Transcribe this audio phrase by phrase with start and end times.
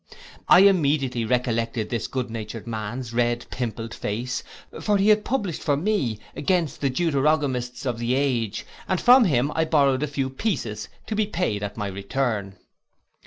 [0.47, 4.41] I immediately recollected this good natured man's red pimpled face;
[4.81, 9.51] for he had published for me against the Deuterogamists of the age, and from him
[9.53, 12.55] I borrowed a few pieces, to be paid at my return.